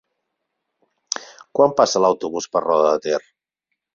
[1.59, 3.23] Quan passa l'autobús per Roda de Ter?